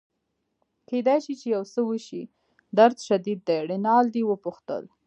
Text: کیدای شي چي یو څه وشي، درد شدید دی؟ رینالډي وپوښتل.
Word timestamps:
کیدای 0.89 1.19
شي 1.25 1.33
چي 1.39 1.47
یو 1.55 1.63
څه 1.73 1.79
وشي، 1.89 2.23
درد 2.77 2.97
شدید 3.07 3.39
دی؟ 3.47 3.57
رینالډي 3.71 4.21
وپوښتل. 4.25 4.83